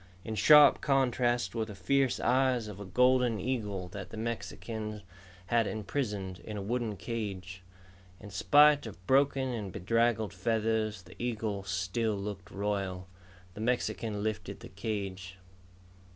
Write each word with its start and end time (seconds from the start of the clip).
In 0.25 0.33
sharp 0.33 0.81
contrast 0.81 1.53
were 1.53 1.65
the 1.65 1.75
fierce 1.75 2.19
eyes 2.19 2.67
of 2.67 2.79
a 2.79 2.85
golden 2.85 3.39
eagle 3.39 3.87
that 3.89 4.09
the 4.09 4.17
Mexican 4.17 5.03
had 5.45 5.67
imprisoned 5.67 6.39
in 6.39 6.57
a 6.57 6.61
wooden 6.63 6.97
cage. 6.97 7.61
In 8.19 8.31
spite 8.31 8.87
of 8.87 9.05
broken 9.05 9.49
and 9.49 9.71
bedraggled 9.71 10.33
feathers, 10.33 11.03
the 11.03 11.15
eagle 11.21 11.63
still 11.65 12.15
looked 12.15 12.49
royal. 12.49 13.07
The 13.53 13.61
Mexican 13.61 14.23
lifted 14.23 14.61
the 14.61 14.69
cage. 14.69 15.37